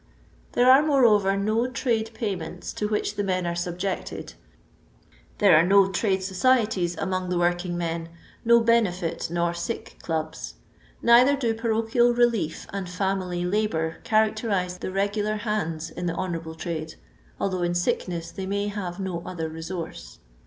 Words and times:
There 0.53 0.67
are, 0.71 0.81
moreover, 0.83 1.37
no 1.37 1.67
trade 1.69 2.09
payments 2.15 2.73
to 2.73 2.87
which 2.87 3.17
the 3.17 3.23
men 3.23 3.45
are 3.45 3.53
subjected; 3.53 4.33
there 5.37 5.55
are 5.55 5.61
no 5.63 5.91
trade 5.91 6.23
societies 6.23 6.97
among 6.97 7.29
the 7.29 7.37
working 7.37 7.77
men, 7.77 8.09
no 8.43 8.61
benefit 8.61 9.29
nor 9.29 9.53
sick 9.53 9.97
clubs; 10.01 10.55
neither 11.03 11.37
do 11.37 11.53
parochial 11.53 12.15
relief 12.15 12.65
and 12.73 12.89
family 12.89 13.45
labour 13.45 13.97
characterize 14.03 14.79
the 14.79 14.89
regular 14.91 15.35
hands 15.35 15.91
in 15.91 16.07
the 16.07 16.15
honourable 16.15 16.55
trade, 16.55 16.95
although 17.39 17.61
iu 17.61 17.75
sickness 17.75 18.31
they 18.31 18.47
may 18.47 18.69
have 18.69 18.99
no 18.99 19.21
other 19.23 19.49
resource. 19.49 20.17